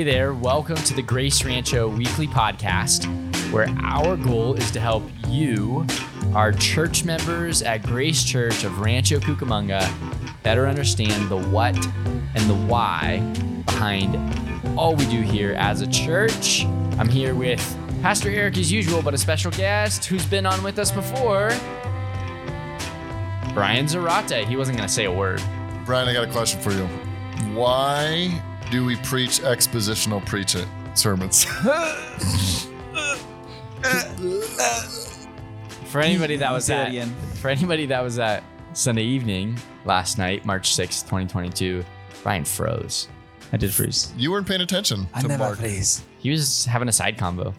[0.00, 3.04] Hey there, welcome to the Grace Rancho Weekly Podcast,
[3.52, 5.86] where our goal is to help you,
[6.32, 9.86] our church members at Grace Church of Rancho Cucamonga,
[10.42, 13.18] better understand the what and the why
[13.66, 14.16] behind
[14.78, 16.64] all we do here as a church.
[16.98, 17.60] I'm here with
[18.00, 21.50] Pastor Eric as usual, but a special guest who's been on with us before,
[23.52, 24.46] Brian Zarate.
[24.46, 25.42] He wasn't going to say a word.
[25.84, 26.86] Brian, I got a question for you.
[27.54, 31.44] Why do we preach expositional preach it sermons?
[35.86, 36.92] For anybody that was at
[37.38, 41.84] for anybody that was at Sunday evening last night, March 6th, 2022,
[42.22, 43.08] Brian froze.
[43.52, 44.12] I did freeze.
[44.16, 45.58] you weren't paying attention I to never Mark.
[45.58, 46.02] freeze.
[46.18, 47.52] He was having a side combo.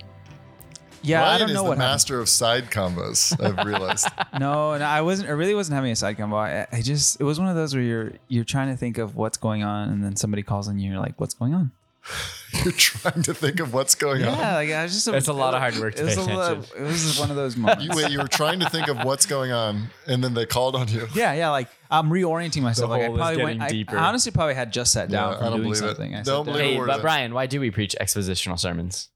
[1.03, 1.91] Yeah, Brian I don't is know the what happened.
[1.93, 3.39] master of side combos.
[3.43, 4.07] I've realized.
[4.39, 5.29] No, no, I wasn't.
[5.29, 6.35] I really wasn't having a side combo.
[6.37, 9.15] I, I just it was one of those where you're you're trying to think of
[9.15, 10.85] what's going on, and then somebody calls on you.
[10.85, 11.71] and You're like, what's going on?
[12.63, 14.35] You're trying to think of what's going on.
[14.35, 15.07] Yeah, like I was just.
[15.07, 17.29] It's a lot of hard work to it was pay a lot- it was one
[17.29, 17.83] of those moments.
[17.85, 20.76] You, wait, you were trying to think of what's going on, and then they called
[20.76, 21.07] on you.
[21.13, 21.49] yeah, yeah.
[21.51, 22.89] Like I'm reorienting myself.
[22.89, 23.59] Like I hole is probably went.
[23.59, 23.98] getting I, deeper.
[23.99, 25.87] I honestly probably had just sat down Yeah, I from don't doing believe it.
[25.95, 26.15] something.
[26.15, 27.01] I Don't sat down believe Hey, word but.
[27.04, 29.09] Brian, why do we preach expositional sermons?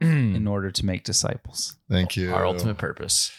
[0.00, 1.76] In order to make disciples.
[1.90, 2.34] Thank you.
[2.34, 3.32] Our ultimate purpose.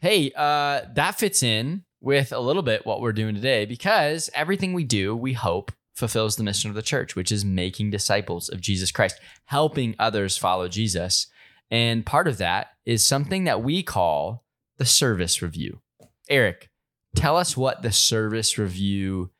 [0.00, 4.72] Hey, uh, that fits in with a little bit what we're doing today because everything
[4.72, 8.60] we do, we hope, fulfills the mission of the church, which is making disciples of
[8.60, 11.26] Jesus Christ, helping others follow Jesus.
[11.70, 14.44] And part of that is something that we call
[14.78, 15.80] the service review.
[16.28, 16.70] Eric,
[17.14, 19.30] tell us what the service review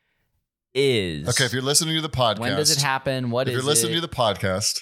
[0.75, 1.28] is.
[1.28, 3.31] Okay, if you're listening to the podcast, when does it happen?
[3.31, 3.97] What if is you're listening it?
[3.97, 4.81] to the podcast,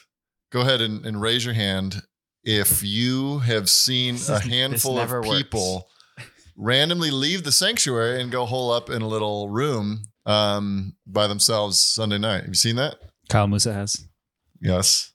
[0.51, 2.03] go ahead and, and raise your hand
[2.45, 5.43] if you have seen This a handful never of works.
[5.43, 5.89] people
[6.57, 11.79] randomly leave the sanctuary and go hole up in a little room um, by themselves
[11.79, 12.41] Sunday night.
[12.41, 12.97] Have you seen that?
[13.29, 14.07] Kyle Musa has.
[14.61, 15.13] Yes.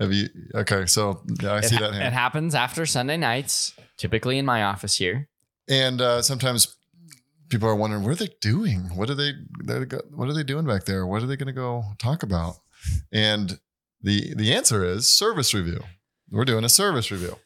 [0.00, 0.28] Have you?
[0.54, 2.04] Okay, so yeah, I it, see that hand.
[2.04, 5.28] it happens after Sunday nights, typically in my office here.
[5.68, 6.76] And uh, sometimes
[7.48, 8.90] people are wondering, what are they doing?
[8.94, 9.32] What are they?
[10.14, 11.04] What are they doing back there?
[11.06, 12.56] What are they going to go talk about?
[13.12, 13.58] And
[14.02, 15.80] the the answer is service review.
[16.30, 17.36] We're doing a service review,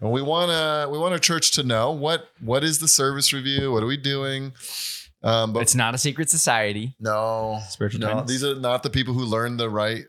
[0.00, 3.32] and we want to we want our church to know what what is the service
[3.32, 3.72] review?
[3.72, 4.52] What are we doing?
[5.24, 6.96] Um, but It's not a secret society.
[6.98, 8.30] no, Spiritual no, guidance.
[8.30, 10.06] these are not the people who learned the right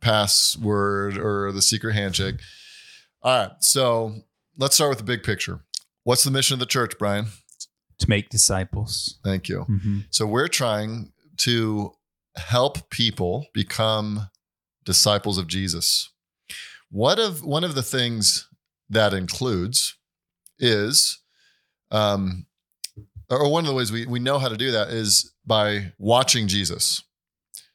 [0.00, 2.36] password or the secret handshake.
[3.22, 4.14] All right, so
[4.56, 5.60] let's start with the big picture.
[6.04, 7.26] What's the mission of the church, Brian?
[7.98, 9.18] To make disciples.
[9.24, 9.66] Thank you.
[9.68, 9.98] Mm-hmm.
[10.10, 11.92] So we're trying to
[12.36, 14.28] help people become
[14.88, 16.10] disciples of Jesus.
[16.90, 18.48] What of one of the things
[18.88, 19.98] that includes
[20.58, 21.20] is
[21.90, 22.46] um
[23.28, 26.48] or one of the ways we, we know how to do that is by watching
[26.48, 27.02] Jesus.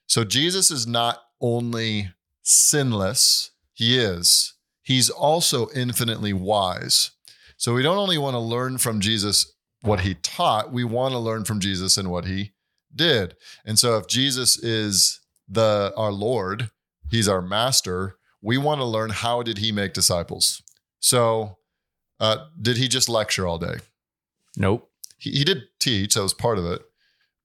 [0.08, 2.10] So Jesus is not only
[2.42, 7.12] sinless, he is, he's also infinitely wise.
[7.58, 11.20] So we don't only want to learn from Jesus what he taught, we want to
[11.20, 12.54] learn from Jesus and what he
[12.96, 13.36] did.
[13.64, 16.72] And so if Jesus is the our Lord,
[17.14, 20.64] he's our master, we want to learn how did he make disciples.
[21.00, 21.58] So
[22.20, 23.76] uh, did he just lecture all day?
[24.58, 24.90] Nope.
[25.20, 26.82] he, he did teach, that was part of it,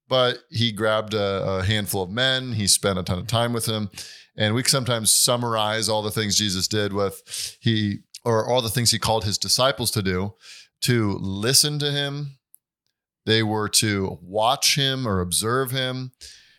[0.09, 2.55] but he grabbed a, a handful of men.
[2.55, 3.91] He spent a ton of time with them.
[4.37, 8.91] And we sometimes summarize all the things Jesus did with he or all the things
[8.91, 10.35] he called his disciples to do
[10.83, 12.39] to listen to him.
[13.27, 16.12] They were to watch him or observe him.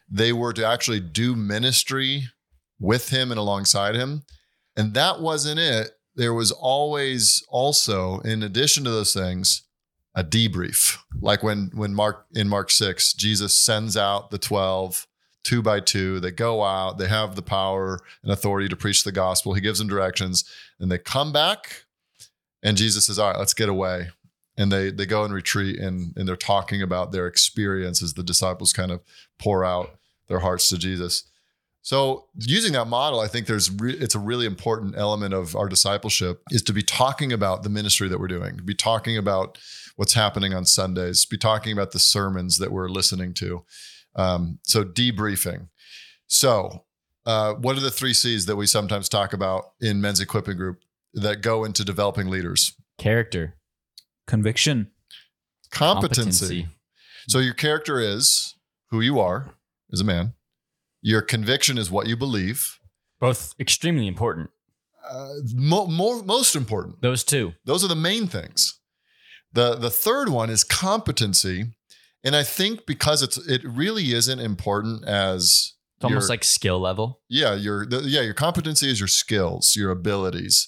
[0.08, 2.28] They were to actually do ministry
[2.80, 4.24] with him and alongside him.
[4.76, 5.92] And that wasn't it.
[6.16, 9.64] There was always also, in addition to those things,
[10.16, 10.98] a debrief.
[11.22, 15.08] Like when when mark in mark 6 jesus sends out the 12
[15.44, 16.20] two by two.
[16.20, 16.98] They go out.
[16.98, 19.54] They have the power and authority to preach the gospel.
[19.54, 20.44] He gives them directions.
[20.80, 21.86] And they come back
[22.62, 24.10] and jesus says all right let's get away.
[24.58, 28.24] And they they go and retreat and and they're talking about their experience as the
[28.24, 29.02] disciples kind of
[29.38, 29.98] pour out
[30.28, 31.29] their hearts to jesus
[31.82, 35.68] so using that model i think there's re- it's a really important element of our
[35.70, 39.58] discipleship is to be talking about the ministry that we're doing be talking about
[40.00, 43.66] what's happening on Sundays, be talking about the sermons that we're listening to.
[44.16, 45.68] Um, so debriefing.
[46.26, 46.86] So,
[47.26, 50.80] uh, what are the three C's that we sometimes talk about in men's equipping group
[51.14, 52.74] that go into developing leaders?
[52.98, 53.58] Character.
[54.26, 54.90] Conviction.
[55.70, 56.70] Competency.
[57.28, 58.56] So your character is
[58.92, 59.54] who you are
[59.92, 60.32] as a man.
[61.02, 62.78] Your conviction is what you believe.
[63.20, 64.50] Both extremely important.
[65.10, 67.02] Uh, mo- more, most important.
[67.02, 67.54] Those two.
[67.66, 68.80] Those are the main things.
[69.54, 71.66] The the third one is competency.
[72.24, 77.22] And I think because it's it really isn't important as It's almost like skill level.
[77.30, 80.68] yeah, your the, yeah, your competency is your skills, your abilities,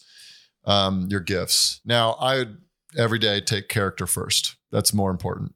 [0.65, 1.81] um, your gifts.
[1.85, 2.57] Now, I would
[2.97, 4.55] every day take character first.
[4.71, 5.53] That's more important.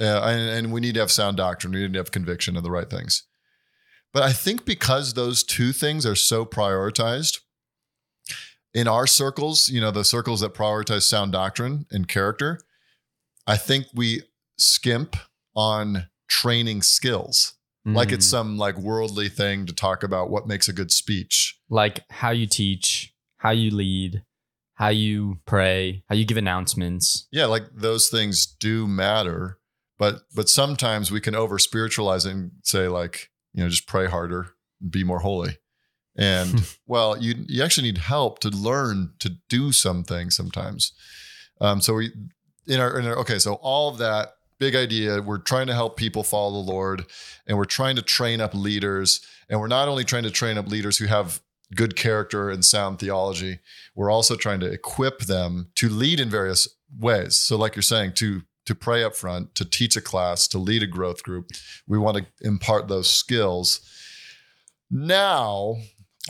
[0.00, 1.72] Uh, and, and we need to have sound doctrine.
[1.72, 3.22] We need to have conviction of the right things.
[4.16, 7.40] But I think because those two things are so prioritized
[8.72, 12.58] in our circles, you know, the circles that prioritize sound doctrine and character,
[13.46, 14.22] I think we
[14.56, 15.16] skimp
[15.54, 17.58] on training skills.
[17.84, 18.30] Like it's Mm.
[18.30, 21.60] some like worldly thing to talk about what makes a good speech.
[21.68, 24.24] like how you teach, how you lead,
[24.76, 27.28] how you pray, how you give announcements.
[27.30, 29.58] Yeah, like those things do matter,
[29.98, 34.48] but but sometimes we can over spiritualize and say like, you know, just pray harder,
[34.88, 35.58] be more holy.
[36.14, 40.92] And well, you you actually need help to learn to do some things sometimes.
[41.60, 42.12] Um, so we
[42.68, 45.96] in our, in our okay, so all of that big idea, we're trying to help
[45.96, 47.06] people follow the Lord,
[47.46, 50.68] and we're trying to train up leaders, and we're not only trying to train up
[50.68, 51.40] leaders who have
[51.74, 53.58] good character and sound theology,
[53.94, 56.68] we're also trying to equip them to lead in various
[56.98, 57.36] ways.
[57.36, 60.82] So, like you're saying, to to pray up front, to teach a class, to lead
[60.82, 61.50] a growth group,
[61.86, 63.80] we want to impart those skills.
[64.90, 65.76] Now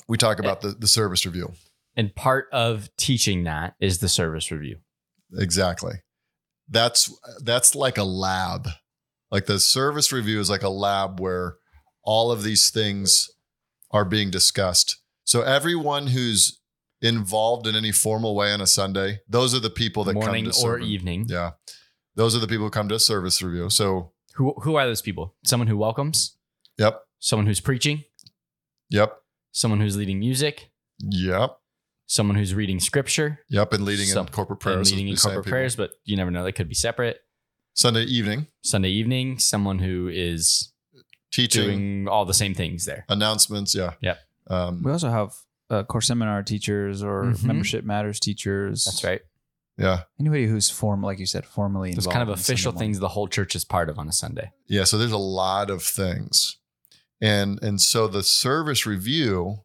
[0.09, 1.53] we talk about the, the service review.
[1.97, 4.77] And part of teaching that is the service review.
[5.37, 5.95] Exactly.
[6.69, 7.13] That's
[7.43, 8.69] that's like a lab.
[9.31, 11.57] Like the service review is like a lab where
[12.03, 13.29] all of these things
[13.91, 14.99] are being discussed.
[15.25, 16.61] So everyone who's
[17.01, 20.53] involved in any formal way on a Sunday, those are the people that Morning come
[20.53, 21.27] to or serve- evening.
[21.29, 21.53] Yeah.
[22.17, 23.71] Those are the people who come to a service review.
[23.71, 25.35] So, Who who are those people?
[25.45, 26.37] Someone who welcomes,
[26.79, 27.03] yep.
[27.21, 28.05] someone who's preaching,
[28.91, 29.17] Yep.
[29.53, 30.71] someone who's leading music,
[31.01, 31.59] Yep.
[32.07, 33.73] someone who's reading scripture, Yep.
[33.75, 34.91] And leading Some- in corporate and prayers.
[34.91, 35.53] leading in the same corporate people.
[35.53, 36.43] prayers, but you never know.
[36.45, 37.21] They could be separate.
[37.75, 40.73] Sunday evening, Sunday evening, someone who is
[41.33, 43.05] teaching, doing all the same things there.
[43.09, 43.75] announcements.
[43.75, 43.95] Yeah.
[44.01, 44.19] Yep.
[44.49, 45.33] Um, We also have
[45.69, 47.43] uh, core seminar teachers or Mhm.
[47.43, 48.85] membership matters teachers.
[48.85, 49.21] That's right.
[49.79, 50.03] Yeah.
[50.19, 52.13] Anybody who's form, like you said, formally Those involved.
[52.13, 52.89] kind of in official Sunday morning.
[52.95, 54.53] things the whole church is part of on a Sunday.
[54.67, 56.59] Yeah, so there's a lot of things.
[57.21, 59.59] And and so the service review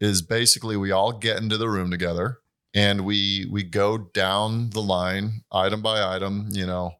[0.00, 2.38] is basically we all get into the room together
[2.74, 6.92] and we we go down the line item by item, you know,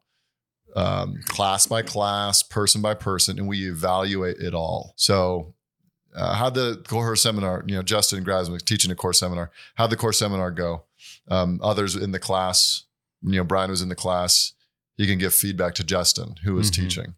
[0.75, 4.93] um, class by class, person by person, and we evaluate it all.
[4.95, 5.53] So
[6.15, 9.97] uh, how'd the core seminar, you know, Justin Grasmick teaching a core seminar, how'd the
[9.97, 10.83] core seminar go?
[11.29, 12.83] Um, others in the class,
[13.21, 14.53] you know, Brian was in the class.
[14.97, 16.73] He can give feedback to Justin, who is was Mhm.
[16.75, 17.15] teaching.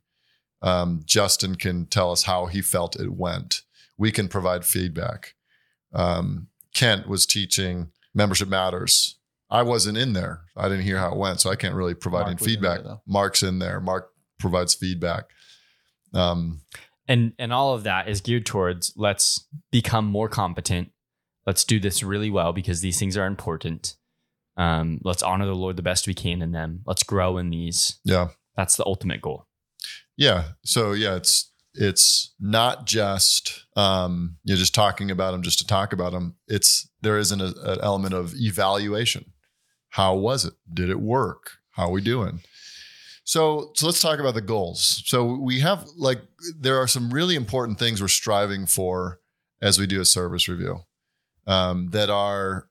[0.61, 3.61] Um, Justin can tell us how he felt it went.
[3.97, 5.35] We can provide feedback.
[5.93, 9.17] Um, Kent was teaching Membership Matters.
[9.49, 10.41] I wasn't in there.
[10.55, 12.47] I didn't hear how it went, so I can't really provide Mark any was in
[12.53, 12.83] feedback.
[12.83, 12.97] there.
[13.05, 13.79] Mark's in there.
[13.79, 15.25] Mark provides feedback.
[16.13, 16.61] Um,
[17.07, 20.91] And and all of that is geared towards let's become more competent.
[21.47, 23.95] Let's do this really well because these things are important.
[24.57, 26.81] Um, let's honor the Lord the best we can in them.
[26.85, 27.99] Let's grow in these.
[28.03, 28.27] yeah.
[28.57, 29.45] That's the ultimate goal.
[30.17, 30.45] Yeah.
[30.65, 35.93] So yeah, it's it's not just um, you're just talking about them just to talk
[35.93, 36.35] about them.
[36.47, 39.31] It's there is an, an element of evaluation.
[39.89, 40.55] How was it?
[40.73, 41.51] Did it work?
[41.71, 42.41] How are we doing?
[43.23, 45.03] So so let's talk about the goals.
[45.05, 46.21] So we have like
[46.59, 49.19] there are some really important things we're striving for
[49.61, 50.81] as we do a service review
[51.47, 52.67] um, that are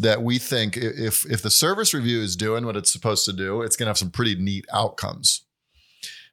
[0.00, 3.62] that we think if if the service review is doing what it's supposed to do,
[3.62, 5.44] it's going to have some pretty neat outcomes.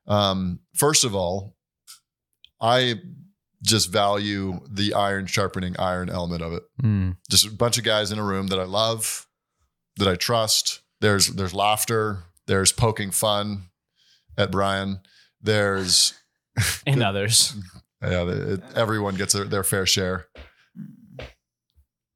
[0.08, 1.56] Um, first of all,
[2.62, 2.96] I
[3.64, 6.64] just value the iron sharpening iron element of it.
[7.30, 9.28] Just a bunch of guys in a room that I love,
[9.98, 10.82] that I trust.
[11.02, 12.24] There's there's laughter.
[12.48, 13.70] There's poking fun
[14.38, 15.00] at Brian.
[15.42, 16.14] There's
[16.88, 17.56] And others.
[18.02, 20.28] yeah, it, everyone gets their, their fair share.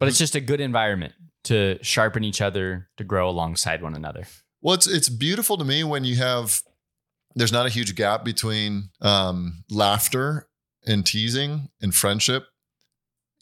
[0.01, 4.23] But it's just a good environment to sharpen each other, to grow alongside one another.
[4.59, 6.63] Well, it's it's beautiful to me when you have
[7.35, 10.47] there's not a huge gap between um, laughter
[10.87, 12.47] and teasing and friendship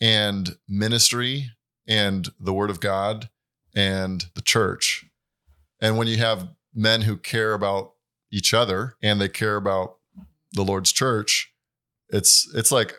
[0.02, 1.50] and ministry
[1.88, 3.30] and the word of God
[3.74, 5.06] and the church.
[5.82, 7.94] And when you have men who care about
[8.34, 9.96] each other and they care about
[10.52, 11.54] the Lord's church,
[12.10, 12.96] it's it's like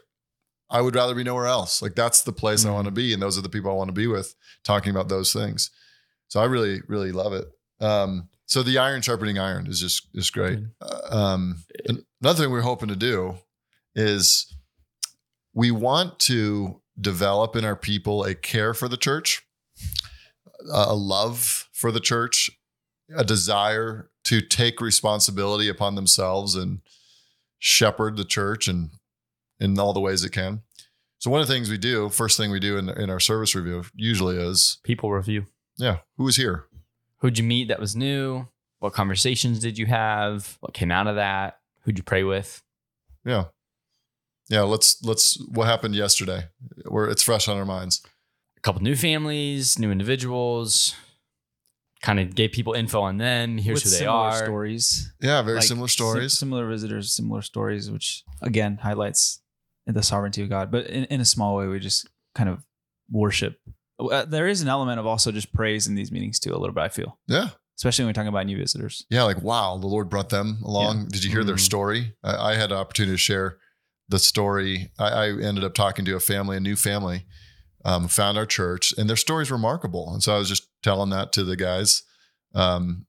[0.70, 1.82] I would rather be nowhere else.
[1.82, 2.74] Like that's the place I Mhm.
[2.74, 4.34] want to be and those are the people I want to be with
[4.64, 5.70] talking about those things.
[6.28, 7.48] So I really really love it.
[7.80, 10.60] Um, so the iron sharpening iron is just is great.
[10.80, 11.64] Uh, um,
[12.20, 13.38] another thing we're hoping to do
[13.94, 14.54] is
[15.52, 19.42] we want to develop in our people a care for the church,
[20.72, 22.50] a love for the church,
[23.16, 26.80] a desire to take responsibility upon themselves and
[27.58, 28.90] shepherd the church and
[29.60, 30.62] in all the ways it can.
[31.18, 33.54] So one of the things we do, first thing we do in, in our service
[33.54, 35.44] review usually is, People review.
[35.76, 36.64] yeah, who was here?
[37.18, 38.48] Who'd you meet that was new?
[38.78, 40.56] What conversations did you have?
[40.60, 41.58] What came out of that?
[41.82, 42.62] Who'd you pray with?
[43.24, 43.44] Yeah.
[44.48, 46.44] Yeah, let's let's what happened yesterday.
[46.88, 48.02] Where it's fresh on our minds.
[48.56, 50.94] A couple new families, new individuals.
[52.02, 53.58] Kind of gave people info on them.
[53.58, 54.36] Here's With who they similar are.
[54.44, 55.12] Stories.
[55.20, 56.38] Yeah, very Like, similar sim- stories.
[56.38, 59.39] similar visitors, similar stories, which again highlights
[59.94, 60.70] the sovereignty of God.
[60.70, 62.64] But in, in a small way, we just kind of
[63.10, 63.58] worship.
[63.98, 66.74] Uh, there is an element of also just praise in these meetings too, a little
[66.74, 66.82] bit.
[66.82, 67.48] I feel, yeah.
[67.78, 69.04] especially when we're talking about new visitors.
[69.10, 71.08] Yeah, like wow, the Lord brought them along.
[71.08, 71.60] Did you hear their Mhm.
[71.60, 72.14] story?
[72.22, 73.58] I, I had an opportunity to share
[74.08, 74.90] the story.
[74.98, 77.26] I, I ended up talking to a family, a new family,
[77.84, 80.12] um, found our church, and their story is remarkable.
[80.12, 82.02] And so I was just telling that to the guys.
[82.54, 83.06] Um,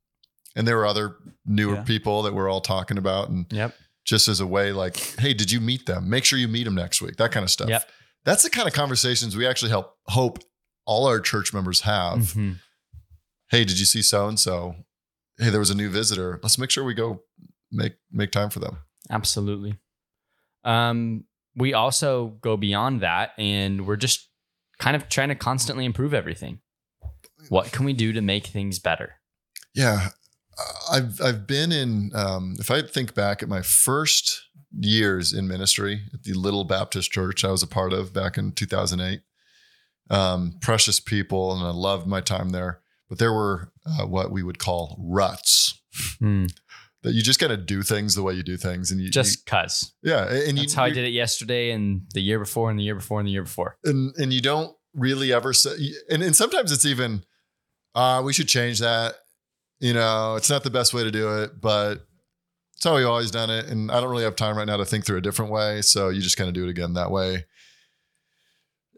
[0.56, 1.84] and there were other newer Yeah.
[1.84, 3.74] people that we're all talking about, and Yep.
[4.06, 6.10] Just as a way, like, hey, did you meet them?
[6.10, 7.18] Make sure you meet them next week.
[7.18, 7.70] That kind of stuff.
[7.70, 7.90] Yep.
[8.26, 10.40] That's the kind of conversations we actually help hope
[10.86, 12.60] all our church members have Mhm.
[13.50, 14.76] hey, did you see so and so?
[15.38, 16.40] Hey, there was a new visitor.
[16.44, 17.24] Let's make sure we go
[17.72, 18.78] make make time for them.
[19.10, 19.78] Absolutely.
[20.64, 24.30] Um, we also go beyond that and we're just
[24.80, 26.62] kind of trying to constantly improve everything.
[27.50, 29.16] What can we do to make things better?
[29.74, 30.10] Yeah,
[30.92, 32.12] I've I've been in.
[32.14, 34.42] Um, if I think back at my first
[34.80, 38.54] years in ministry at the Little Baptist Church I was a part of back in
[38.54, 39.22] 2008,
[40.10, 42.82] um, precious people, and I loved my time there.
[43.10, 45.82] But there were uh, what we would call ruts.
[47.04, 49.46] That you just got to do things the way you do things, and you Just
[49.46, 49.92] cuz.
[50.04, 52.84] yeah, and you That's how I did it yesterday and the year before and the
[52.84, 53.78] year before and the year before.
[53.84, 55.72] and and you don't really ever say
[56.10, 57.24] and, and sometimes it's even
[57.96, 59.16] uh we should change that
[59.82, 62.06] you know it's not the best way to do it but
[62.76, 63.68] it's how we've always done it.
[63.68, 65.82] And i don't really have time right now to think through a different way.
[65.82, 67.46] So you just kind of do it again that way.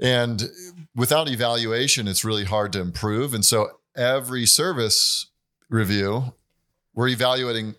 [0.01, 0.49] And
[0.95, 3.33] without evaluation it's really hard to improve.
[3.33, 5.31] And so every service
[5.69, 6.33] review
[6.93, 7.75] we're evaluating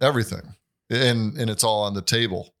[0.00, 0.54] everything
[0.88, 2.54] and and it's all on the table.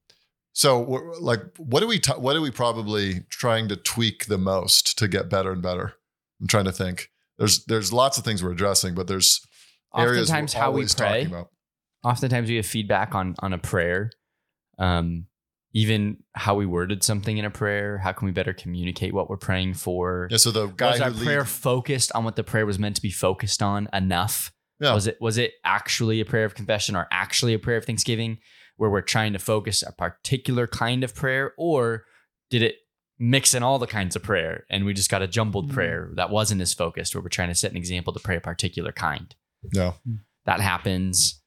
[0.54, 0.82] So,
[1.20, 5.08] like, what do we ta- what are we probably trying to tweak the most to
[5.08, 5.94] get better and better?
[6.40, 7.10] I'm trying to think.
[7.38, 9.46] There's there's lots of things we're addressing, but there's
[9.94, 11.28] Oftentimes we're how we pray.
[12.04, 14.10] Oftentimes we have feedback on on a prayer.
[14.78, 15.26] Um
[15.74, 19.38] even how we worded something in a prayer, how can we better communicate what we're
[19.38, 20.28] praying for?
[20.30, 20.36] Yeah.
[20.36, 23.02] So the guy was our leads, prayer focused on what the prayer was meant to
[23.02, 24.52] be focused on enough?
[24.80, 24.92] Yeah.
[24.94, 28.38] Was it was it actually a prayer of confession or actually a prayer of thanksgiving
[28.76, 32.04] where we're trying to focus a particular kind of prayer or
[32.50, 32.76] did it
[33.18, 35.74] mix in all the kinds of prayer and we just got a jumbled Mm.
[35.74, 38.40] prayer that wasn't as focused where we're trying to set an example to pray a
[38.40, 39.36] particular kind.
[39.72, 39.92] Yeah.
[40.46, 41.40] That happens.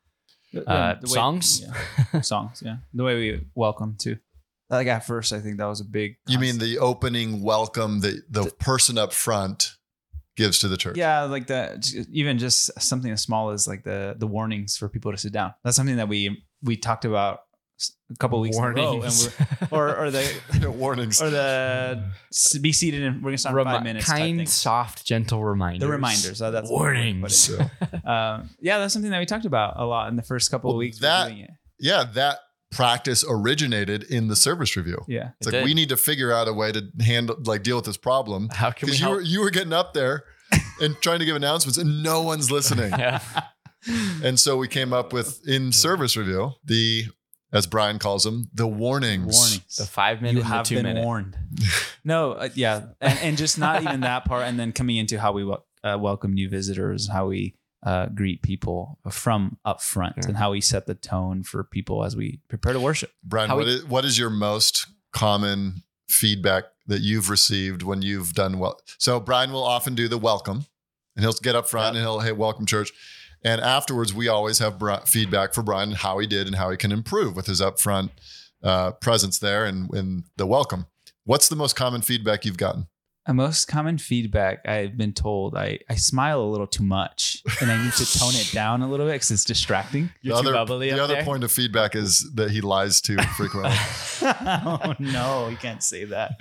[0.54, 1.62] The- Uh, the way- songs?
[2.14, 2.22] yeah.
[2.22, 2.78] songs, yeah.
[2.94, 4.18] The way we welcome too.
[4.70, 6.16] Like at first, I think that was a big.
[6.28, 9.74] You mean the opening welcome that the person up front
[10.38, 10.98] gives to the church?
[10.98, 15.12] Yeah, like the even just something as small as like the the warnings for people
[15.12, 15.54] to sit down.
[15.64, 17.42] That's something that we we talked about
[18.12, 19.26] a couple weeks Warnings.
[19.28, 21.22] ago, and we're, or or the Warnings.
[21.22, 22.04] or the
[22.62, 24.06] be seated and we're gonna start in Remi- five minutes.
[24.06, 25.80] kind, soft, gentle reminders.
[25.82, 26.38] The reminders.
[26.38, 27.52] So that's warnings.
[28.06, 30.76] Um, yeah, that's something that we talked about a lot in the first couple Well,
[30.78, 31.00] of weeks.
[31.00, 31.50] that- doing it.
[31.80, 32.38] yeah, that
[32.72, 35.04] practice originated in the service review.
[35.08, 35.66] Yeah, It's It like did.
[35.66, 38.50] we need to figure out a way to handle like deal with this problem.
[38.54, 40.24] How can we Because you were you were getting up there
[40.82, 42.92] and trying to give announcements and no one's listening.
[42.92, 43.22] yeah.
[44.24, 47.06] And so we came up with in service review the
[47.56, 49.36] as Brian calls them the warnings.
[49.36, 49.76] warnings.
[49.78, 51.04] The five minute you and the have two been minute.
[51.04, 51.38] warned.
[52.04, 55.32] no, uh, yeah, and, and just not even that part, and then coming into how
[55.32, 60.24] we wel- uh, welcome new visitors, how we uh, greet people from up front, Yeah.
[60.30, 63.12] and how we set the tone for people as we prepare to worship.
[63.24, 68.02] Brian, How what we- is, what is your most common feedback that you've received when
[68.02, 68.80] you've done well?
[68.98, 70.66] So Brian will often do the welcome,
[71.16, 72.92] and he'll get up front and he'll hey welcome church,
[73.44, 76.70] and afterwards we always have Bri- feedback for Brian and how he did and how
[76.70, 78.12] he can improve with his upfront
[78.64, 80.88] uh, presence there and in the welcome.
[81.24, 82.88] What's the most common feedback you've gotten?
[83.28, 87.72] A most common feedback I've been told I, I smile a little too much, and
[87.72, 90.12] I need to tone it down a little bit because it's distracting.
[90.22, 93.72] You're the other, the other point of feedback is that he lies too frequently.
[94.22, 96.34] oh no, you can't say that.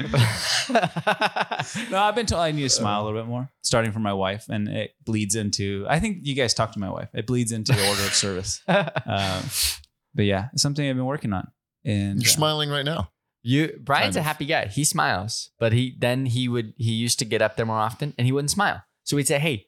[1.90, 4.12] no, I've been told I need to smile a little bit more, starting from my
[4.12, 5.86] wife, and it bleeds into.
[5.88, 7.08] I think you guys talked to my wife.
[7.14, 8.60] It bleeds into the order of service.
[8.68, 8.84] Um,
[10.14, 11.50] but yeah, it's something I've been working on.
[11.84, 13.10] And You're uh, smiling right now.
[13.46, 14.66] You Brian's Kind a happy guy.
[14.66, 18.14] He smiles, but he then he would he used to get up there more often
[18.16, 18.82] and he wouldn't smile.
[19.04, 19.66] So we'd say, "Hey,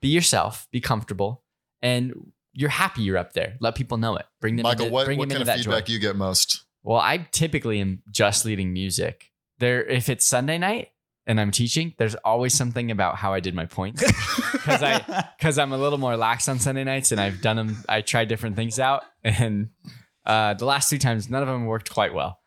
[0.00, 1.44] be yourself, be comfortable,
[1.82, 2.14] and
[2.54, 3.56] you're happy you're up there.
[3.60, 4.24] Let people know it.
[4.40, 6.64] Bring them Michael, into, what, bring what them kind of feedback joy." you get most?
[6.82, 9.30] Well, I typically am just leading music.
[9.58, 10.88] There, if it's Sunday night
[11.26, 14.02] and I'm teaching, there's always something about how I did my points
[14.52, 17.84] because I because I'm a little more lax on Sunday nights and I've done them.
[17.86, 19.68] I tried different things out, and
[20.24, 22.38] uh, the last two times, none of them worked quite well.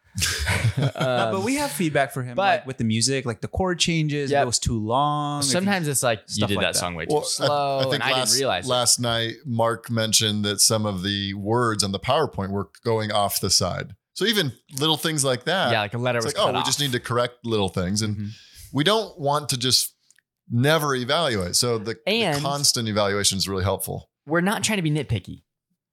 [0.78, 3.48] Uh, but Um, we have feedback for him, but- like with the music, like the
[3.48, 4.44] chord changes, Yep.
[4.44, 5.40] it was too long.
[5.42, 6.80] if you- sometimes it's like you stuff did like that, that.
[6.80, 8.66] song way Well, too slow, and I last, didn't realize.
[8.66, 8.70] it.
[8.70, 13.40] last night Mark mentioned that some of the words on the PowerPoint were going off
[13.40, 13.96] the side.
[14.14, 15.72] So even little things like that.
[15.72, 17.70] Yeah, like a letter it's was like, oh, cut we just need to correct little
[17.70, 18.02] things.
[18.02, 18.30] And Mhm.
[18.74, 19.94] we don't want to just
[20.50, 21.56] never evaluate.
[21.56, 24.10] So the, the constant evaluation is really helpful.
[24.26, 25.44] We're not trying to be nitpicky.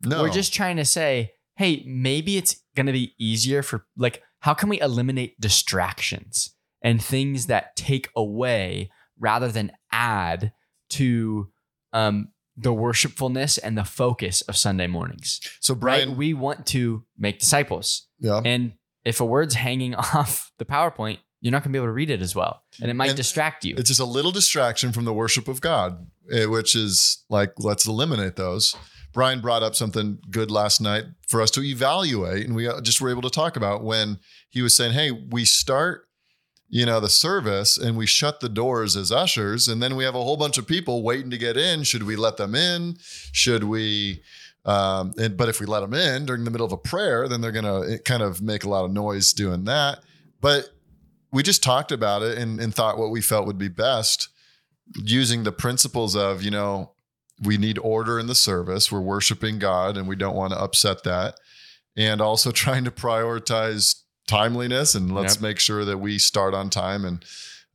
[0.02, 0.22] No.
[0.22, 4.54] We're just trying to say, hey, maybe it's going to be easier for, like, how
[4.54, 10.52] can we eliminate distractions and things that take away rather than add
[10.90, 11.48] to
[11.92, 15.40] um, the worshipfulness and the focus of Sunday mornings?
[15.60, 16.04] so Right?
[16.04, 18.08] Brian, We want to make disciples.
[18.18, 18.40] yeah.
[18.44, 21.92] And if a word's hanging off the PowerPoint, you're not going to be able to
[21.92, 22.62] read it as well.
[22.80, 23.74] And it might And distract you.
[23.76, 27.86] It's just a little distraction from the worship of God, eh, which is like, let's
[27.86, 28.74] eliminate those.
[29.14, 33.00] Brian brought up something good last night for us to evaluate, and we uh, just
[33.00, 34.18] were able to talk about when
[34.50, 36.06] he was saying, "Hey, we start,
[36.68, 40.14] you know, the service and we shut the doors as ushers, and then we have
[40.14, 41.84] a whole bunch of people waiting to get in.
[41.84, 42.96] Should we let them in?
[43.32, 44.22] Should we?"
[44.66, 47.40] Um, and but if we let them in during the middle of a prayer, then
[47.40, 50.00] they're gonna kind of make a lot of noise doing that.
[50.40, 50.70] But
[51.30, 54.28] we just talked about it and, and thought what we felt would be best
[54.96, 56.93] using the principles of, you know,
[57.42, 58.90] we need order in the service.
[58.92, 61.36] We're worshiping God and we don't want to upset that.
[61.96, 65.42] And also trying to prioritize timeliness and let's Yep.
[65.42, 67.24] make sure that we start on time and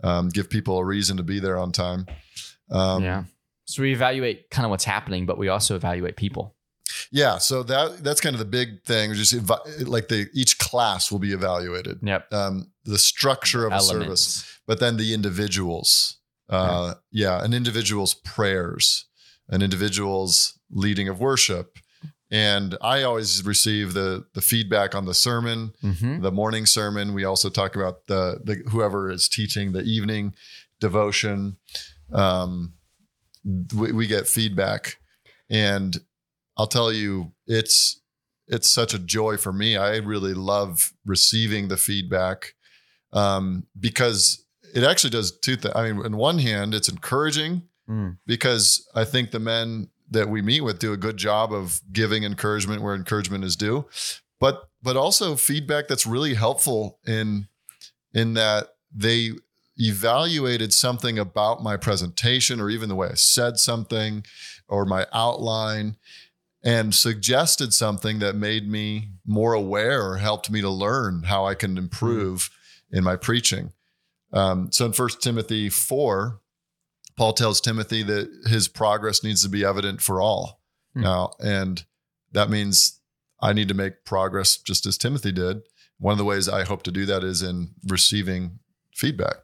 [0.04, 2.06] um, give people a reason to be there on time.
[2.72, 3.24] Um, yeah.
[3.66, 6.56] So we evaluate kind of what's happening, but we also evaluate people.
[7.12, 7.38] yeah.
[7.38, 9.14] So that that's kind of the big thing.
[9.14, 12.00] Just evi- like the each class will be evaluated.
[12.02, 12.34] Yep.
[12.34, 14.46] Um, the structure of a service.
[14.66, 16.16] But then the individuals
[16.52, 19.06] uh yeah an individual's prayers
[19.50, 21.78] an individual's leading of worship.
[22.32, 26.22] And i always receive the the feedback on the sermon Mm-hmm.
[26.22, 27.14] the morning sermon.
[27.14, 30.34] We also talk about the, the whoever is teaching the evening
[30.80, 31.58] devotion.
[32.14, 32.74] Um
[33.76, 34.98] we, we get feedback.
[35.50, 35.98] And
[36.58, 38.02] i'll tell you it's
[38.48, 39.78] it's such a joy for me.
[39.78, 42.54] I really love receiving the feedback
[43.12, 48.18] um because it actually does two things i mean on one hand it's encouraging Mm.
[48.26, 52.24] because i think the men that we meet with do a good job of giving
[52.24, 53.88] encouragement where encouragement is due
[54.40, 57.48] but but also feedback that's really helpful in
[58.14, 59.32] in that they
[59.78, 64.26] evaluated something about my presentation or even the way I said something
[64.68, 65.96] or my outline
[66.64, 71.56] and suggested something that made me more aware or helped me to learn how I
[71.56, 72.50] can improve
[72.92, 73.72] in my preaching.
[74.34, 76.42] Um, so in First Timothy 4,
[77.20, 80.62] Paul tells Timothy that his progress needs to be evident for all.
[80.94, 81.02] Hmm.
[81.02, 81.84] Now, and
[82.32, 83.02] that means
[83.42, 85.60] I need to make progress just as Timothy did.
[85.98, 88.60] One of the ways I hope to do that is in receiving
[88.96, 89.36] feedback.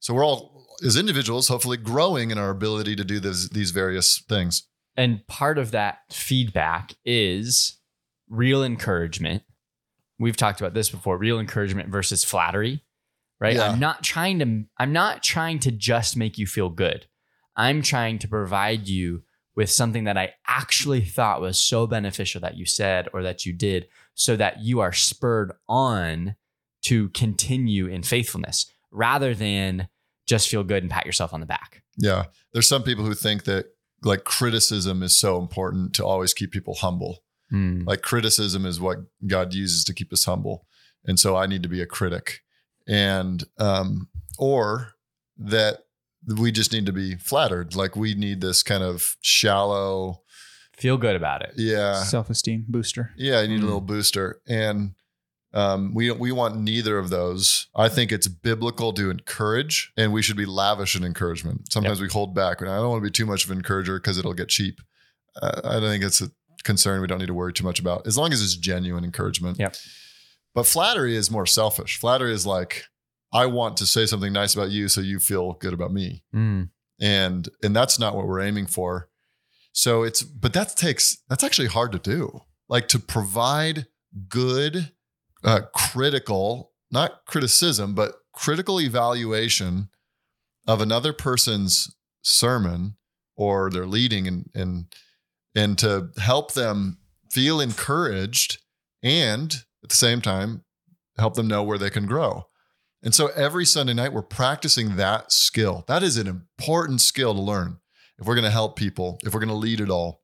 [0.00, 4.22] So we're all, as individuals, hopefully growing in our ability to do this, these various
[4.28, 4.64] things.
[4.94, 7.78] And part of that feedback is
[8.28, 9.44] real encouragement.
[10.18, 12.82] We've talked about this before, real encouragement versus flattery,
[13.40, 13.56] right?
[13.56, 13.70] Yeah.
[13.70, 17.06] I'm not trying to I'm not trying to just make you feel good.
[17.56, 19.22] I'm trying to provide you
[19.56, 23.52] with something that I actually thought was so beneficial that you said or that you
[23.52, 26.36] did so that you are spurred on
[26.82, 29.88] to continue in faithfulness rather than
[30.26, 31.82] just feel good and pat yourself on the back.
[31.96, 32.26] Yeah.
[32.52, 33.66] There's some people who think that
[34.02, 37.24] like criticism is so important to always keep people humble.
[37.50, 37.82] Hmm.
[37.84, 40.66] Like criticism is what God uses to keep us humble.
[41.04, 42.40] And so I need to be a critic.
[42.88, 44.94] And um or
[45.36, 45.84] that
[46.26, 47.76] we just need to be flattered.
[47.76, 50.22] Like we need this kind of shallow,
[50.76, 51.52] Feel good about it.
[51.56, 52.02] yeah.
[52.02, 53.12] Self esteem booster.
[53.16, 53.62] Yeah, you need Mm.
[53.62, 54.40] a little booster.
[54.48, 54.94] And
[55.54, 57.68] um, we we want neither of those.
[57.74, 61.72] I think it's biblical to encourage, and we should be lavish in encouragement.
[61.72, 62.60] Sometimes we hold back.
[62.60, 64.80] And I don't want to be too much of an encourager because it'll get cheap.
[65.40, 66.30] Uh, I don't think it's a
[66.64, 69.58] concern we don't need to worry too much about, as long as it's genuine encouragement.
[69.58, 69.74] Yep.
[70.54, 71.98] But flattery is more selfish.
[71.98, 72.84] Flattery is like,
[73.32, 76.62] I want to say something nice about you, so you feel good about me Hmm.
[77.00, 79.08] and and that's not what we're aiming for
[79.72, 83.86] so it's but that takes that's actually hard to do like to provide
[84.28, 84.90] good
[85.44, 89.90] uh, critical not criticism but critical evaluation
[90.66, 92.96] of another person's sermon
[93.36, 94.86] or their leading and and
[95.54, 96.98] and to help them
[97.30, 98.58] feel encouraged
[99.02, 100.64] and at the same time,
[101.16, 102.44] help them know where they can grow.
[103.02, 105.84] And so every Sunday night, we're practicing that skill.
[105.88, 107.78] That is an important skill to learn
[108.18, 110.20] if we're going to help people, if we're going to lead it all,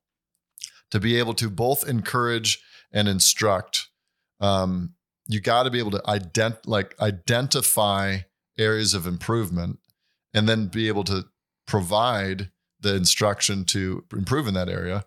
[0.90, 3.88] to be able to both encourage and instruct.
[4.38, 4.96] Um,
[5.28, 8.18] you got to be able to ident- like identify
[8.58, 9.78] areas of improvement
[10.34, 11.24] and then be able to
[11.66, 12.50] provide
[12.80, 15.06] the instruction to improve in that area.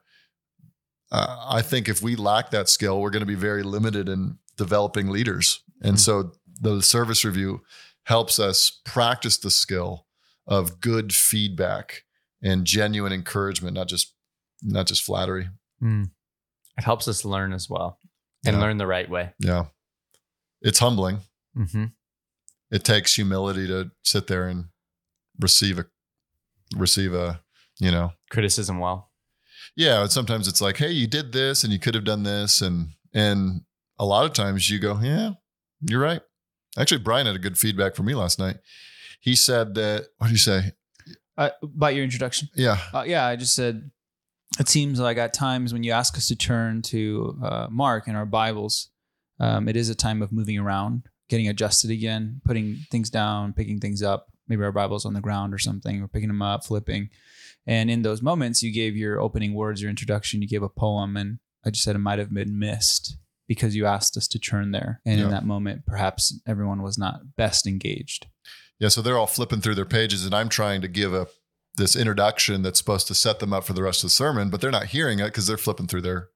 [1.12, 4.40] Uh, I think if we lack that skill, we're going to be very limited in
[4.58, 5.64] developing leaders.
[5.82, 6.00] And Mhm.
[6.00, 7.64] so the service review
[8.04, 10.08] helps us practice the skill
[10.48, 12.04] of good feedback
[12.42, 14.14] and genuine encouragement, not just
[14.62, 15.50] not just flattery.
[15.82, 18.00] It helps us learn as well
[18.46, 18.62] and Yeah.
[18.62, 19.34] learn the right way.
[19.40, 19.68] Yeah.
[20.62, 21.22] It's humbling.
[21.56, 21.86] Mm-hmm.
[22.72, 24.70] It takes humility to sit there and
[25.40, 25.86] receive a
[26.76, 27.42] receive a,
[27.80, 29.12] you know, Criticism well.
[29.76, 32.62] yeah and sometimes it's like hey you did this and you could have done this
[32.62, 33.62] and and
[34.00, 35.32] a lot of times you go yeah
[35.82, 36.22] you're right
[36.78, 38.58] actually brian had a good feedback for me last night
[39.20, 40.72] he said that what did you say
[41.38, 42.48] Uh, about your introduction.
[42.56, 43.92] yeah Uh, yeah, I just said
[44.60, 48.16] it seems like at times when you ask us to turn to uh, Mark in
[48.16, 48.90] our Bibles,
[49.40, 53.80] um, it is a time of moving around, getting adjusted again, putting things down, picking
[53.80, 54.28] things up.
[54.48, 57.10] Maybe our Bible's on the ground or something, or picking them up, flipping.
[57.68, 61.18] And in those moments, you gave your opening words, your introduction, you gave a poem,
[61.18, 64.72] and I just said it might have been missed because you asked us to turn
[64.72, 65.02] there.
[65.06, 65.26] And Yeah.
[65.26, 68.28] in that moment, perhaps everyone was not best engaged.
[68.80, 71.26] yeah so they're all flipping through their pages and i'm trying to give a
[71.78, 74.62] this introduction that's supposed to set them up for the rest of the sermon but
[74.62, 76.30] they're not hearing it because they're flipping through their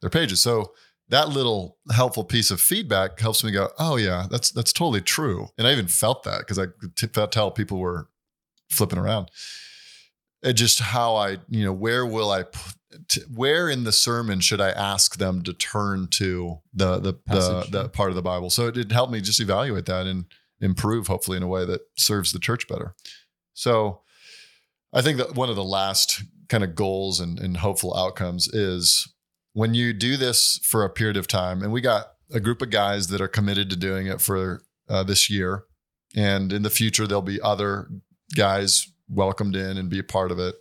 [0.00, 0.72] their pages so
[1.08, 5.48] that little helpful piece of feedback helps me go oh yeah that's that's totally true
[5.58, 8.08] and i even felt that because i could t- tell people were
[8.70, 9.28] flipping around
[10.42, 12.74] it just how i you know where will i put
[13.08, 17.14] t- where in the sermon should i ask them to turn to the the the,
[17.14, 18.50] Passage, the part of the bible?
[18.50, 20.26] So it did help me just evaluate that and
[20.60, 22.94] improve hopefully in a way that serves the church better.
[23.54, 24.00] So
[24.92, 29.08] i think that one of the last kind of goals and, and hopeful outcomes is
[29.54, 32.70] when you do this for a period of time and we got a group of
[32.70, 35.64] guys that are committed to doing it for uh, this year
[36.14, 37.88] and in the future there'll be other
[38.34, 40.54] guys welcomed in and be a part of it.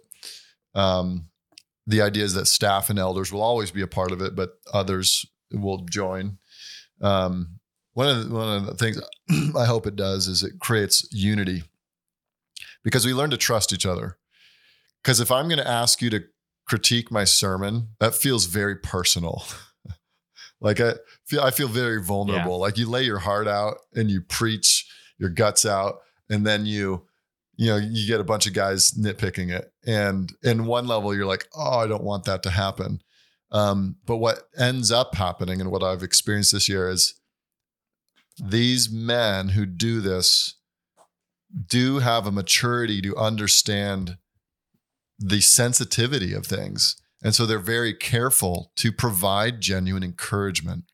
[0.75, 1.27] Um,
[1.91, 4.51] the idea is that staff and elders will always be a part of it but
[4.73, 6.37] others will join
[7.01, 7.59] um,
[7.93, 8.99] one of the, one of the things
[9.57, 11.63] I hope it does is it creates unity
[12.83, 14.17] because we learn to trust each other.
[15.03, 16.23] Because if I'm going to ask you to
[16.67, 19.43] critique my sermon, that feels very personal.
[20.61, 20.93] like I
[21.25, 22.59] feel, I feel very vulnerable.
[22.59, 25.99] Like you lay your heart out and you preach your guts out,
[26.29, 27.05] and then you,
[27.55, 31.25] you know, you get a bunch of guys nitpicking it, and in one level you're
[31.25, 33.01] like, oh, I don't want that to happen.
[33.51, 37.19] Um, but what ends up happening, and what I've experienced this year is
[38.41, 40.55] these men who do this
[41.67, 44.17] do have a maturity to understand
[45.19, 46.95] the sensitivity of things.
[47.23, 50.85] And so they're very careful to provide genuine encouragement.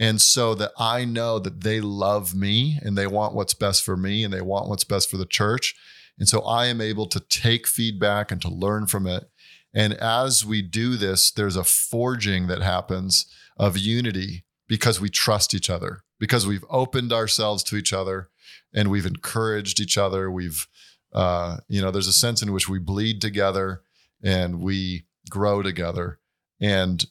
[0.00, 3.96] And so that I know that they love me and they want what's best for
[3.96, 5.74] me and they want what's best for the church.
[6.18, 9.30] And so I am able to take feedback and to learn from it.
[9.74, 13.26] And as we do this, there's a forging that happens
[13.56, 18.28] of unity because we trust each other, because we've opened ourselves to each other
[18.74, 20.30] and we've encouraged each other.
[20.30, 20.66] We've,
[21.12, 23.82] uh, you know, there's a sense in which we bleed together
[24.22, 26.18] and we grow together.
[26.60, 27.04] And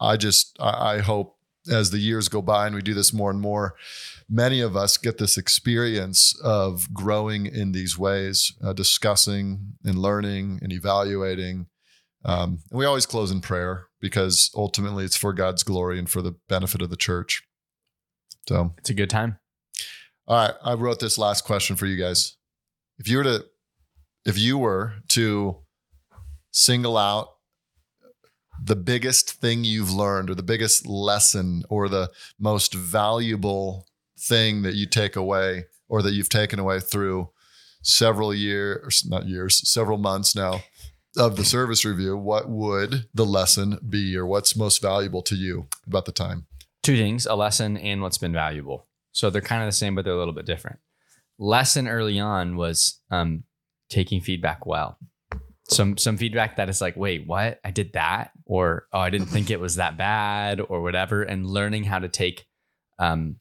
[0.00, 1.37] I just, I, I hope
[1.70, 3.74] as the years go by and we do this more and more,
[4.28, 10.58] many of us get this experience of growing in these ways, uh, discussing and learning
[10.62, 11.66] and evaluating.
[12.24, 16.22] Um, and we always close in prayer because ultimately it's for God's glory and for
[16.22, 17.42] the benefit of the church.
[18.48, 19.38] So, It's a good time.
[20.26, 22.36] all right, I wrote this last question for you guys.
[22.98, 23.44] If you were to,
[24.24, 25.58] if you were to
[26.50, 27.28] single out
[28.62, 33.86] the biggest thing you've learned or the biggest lesson or the most valuable
[34.18, 37.30] thing that you take away or that you've taken away through
[37.82, 40.62] several years, not years, several months now
[41.16, 45.68] of the service review, what would the lesson be or what's most valuable to you
[45.86, 46.46] about the time?
[46.82, 48.86] Two things a lesson and what's been valuable.
[49.12, 50.78] So they're kind of the same, but they're a little bit different.
[51.38, 53.44] Lesson early on was um,
[53.88, 54.98] taking feedback well.
[55.70, 57.60] Some some feedback that is like, wait, what?
[57.64, 61.46] I did that, or oh, I didn't think it was that bad, or whatever, and
[61.46, 62.46] learning how to take
[62.98, 63.36] um,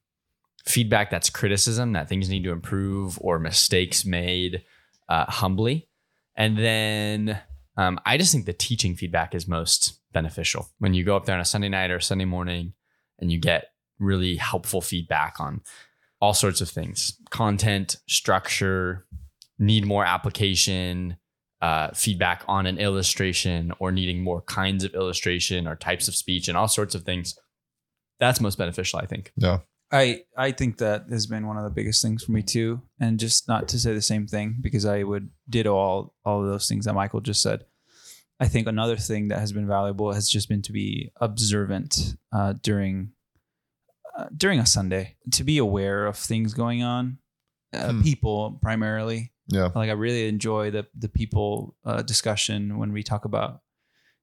[0.66, 4.64] feedback that's criticism that things need to improve or mistakes made
[5.08, 5.88] uh, humbly,
[6.36, 7.40] and then
[7.78, 10.68] um, I just think the teaching feedback is most beneficial.
[10.80, 12.74] When you go up there on a Sunday night or Sunday morning
[13.20, 13.66] and you get
[14.00, 15.62] really helpful feedback on
[16.20, 17.14] all sorts of things.
[17.30, 19.06] Content, structure,
[19.60, 21.18] need more application,
[21.62, 26.48] uh, feedback on an illustration, or needing more kinds of illustration or types of speech
[26.48, 27.36] and all sorts of things.
[28.20, 29.32] That's most beneficial, I think.
[29.38, 29.60] Yeah.
[29.92, 33.18] I I think that has been one of the biggest things for me too, and
[33.20, 36.68] just not to say the same thing because I would ditto all all of those
[36.68, 37.66] things that Michael just said.
[38.40, 42.54] I think another thing that has been valuable has just been to be observant uh,
[42.62, 43.14] during
[44.18, 47.20] uh, during a Sunday, to be aware of things going on,
[47.74, 48.02] uh, Hmm.
[48.02, 49.32] people primarily.
[49.48, 49.70] Yeah.
[49.74, 53.62] Like I really enjoy the the people uh, discussion when we talk about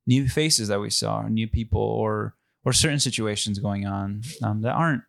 [0.07, 4.63] new faces that we saw, or new people, or or certain situations going on um,
[4.63, 5.03] that aren't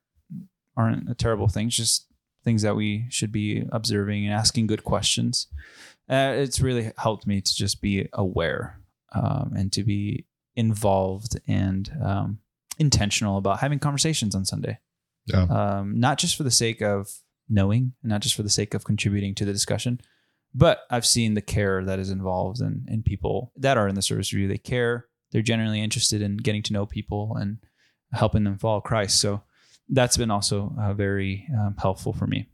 [0.78, 2.08] aren't a terrible things, just
[2.43, 5.47] things that we should be observing and asking good questions.
[6.10, 8.80] Uh, it's really helped me to just be aware
[9.13, 10.25] um, and to be
[10.56, 12.39] involved and um,
[12.78, 14.78] intentional about having conversations on Sunday.
[15.25, 15.43] Yeah.
[15.43, 17.10] Um, not just for the sake of
[17.49, 19.99] knowing, not just for the sake of contributing to the discussion,
[20.53, 24.01] but I've seen the care that is involved in, in people that are in the
[24.01, 24.47] service review.
[24.47, 25.08] They care.
[25.31, 27.58] They're generally interested in getting to know people and
[28.13, 29.19] helping them follow Christ.
[29.19, 29.43] So
[29.89, 32.47] that's been also uh, very um, helpful for me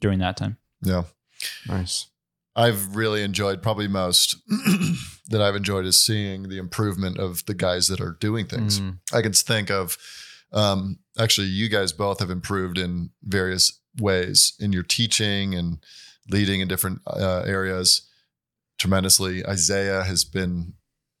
[0.00, 0.56] during that time.
[0.82, 1.02] Yeah.
[1.66, 2.06] Nice.
[2.54, 4.36] I've really enjoyed probably most
[5.28, 8.80] that I've enjoyed is seeing the improvement of the guys that are doing things.
[8.80, 8.98] Mm.
[9.12, 9.96] I can think of
[10.52, 15.78] um, actually you guys both have improved in various ways in your teaching and
[16.30, 18.02] leading in different uh, areas
[18.78, 19.44] tremendously.
[19.46, 20.74] Isaiah has been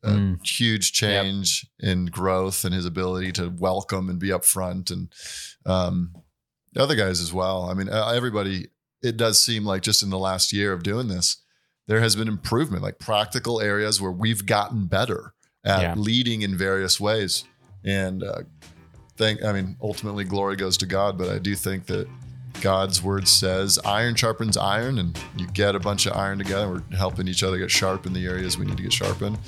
[0.04, 0.46] a Mm.
[0.46, 5.12] huge change in growth and his ability to welcome and be upfront and
[5.66, 6.14] um,
[6.72, 7.68] the other guys as well.
[7.68, 8.68] I mean, everybody,
[9.02, 11.38] it does seem like just in the last year of doing this,
[11.88, 15.94] there has been improvement, like practical areas where we've gotten better at Yeah.
[15.96, 17.42] leading in various ways.
[17.84, 18.42] And uh,
[19.16, 22.06] thank, I mean, ultimately glory goes to God, but I do think that
[22.60, 26.68] God's word says iron sharpens iron, and you get a bunch of iron together.
[26.68, 29.38] We're helping each other get sharp in the areas we need to get sharp in.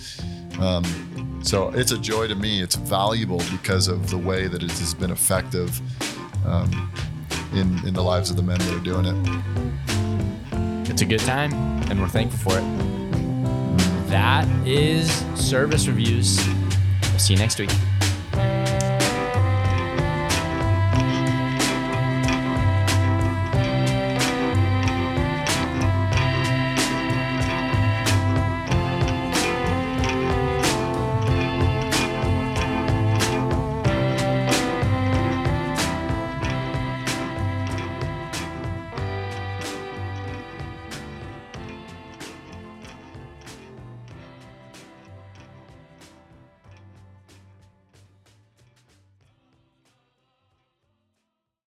[0.60, 2.60] Um, so it's a joy to me.
[2.60, 5.80] It's valuable because of the way that it has been effective
[6.46, 6.92] um,
[7.52, 10.90] in in the lives of the men that are doing it.
[10.90, 11.52] It's a good time,
[11.90, 12.64] and we're thankful for it.
[14.08, 16.46] That is service reviews.
[17.10, 17.70] We'll see you next week.